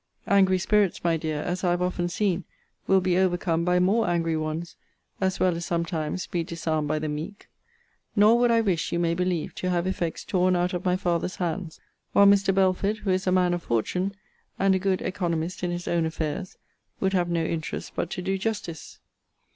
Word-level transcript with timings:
[Angry 0.25 0.57
spirits, 0.57 1.03
my 1.03 1.15
dear, 1.15 1.41
as 1.43 1.63
I 1.63 1.69
have 1.69 1.81
often 1.83 2.09
seen, 2.09 2.43
will 2.87 3.01
be 3.01 3.19
overcome 3.19 3.63
by 3.63 3.77
more 3.79 4.09
angry 4.09 4.35
ones, 4.35 4.75
as 5.21 5.39
well 5.39 5.55
as 5.55 5.63
sometimes 5.67 6.25
be 6.25 6.43
disarmed 6.43 6.87
by 6.87 6.97
the 6.97 7.07
meek.] 7.07 7.47
Nor 8.15 8.39
would 8.39 8.49
I 8.49 8.61
wish, 8.61 8.91
you 8.91 8.97
may 8.97 9.13
believe, 9.13 9.53
to 9.53 9.69
have 9.69 9.85
effects 9.85 10.25
torn 10.25 10.55
out 10.55 10.73
of 10.73 10.83
my 10.85 10.95
father's 10.95 11.35
hands: 11.35 11.79
while 12.13 12.25
Mr. 12.25 12.51
Belford, 12.51 12.97
who 12.97 13.11
is 13.11 13.27
a 13.27 13.31
man 13.31 13.53
of 13.53 13.61
fortune, 13.61 14.15
(and 14.57 14.73
a 14.73 14.79
good 14.79 15.03
economist 15.03 15.63
in 15.63 15.69
his 15.69 15.87
own 15.87 16.07
affairs) 16.07 16.57
would 16.99 17.13
have 17.13 17.29
no 17.29 17.43
interest 17.45 17.93
but 17.95 18.09
to 18.09 18.23
do 18.23 18.39
justice. 18.39 18.97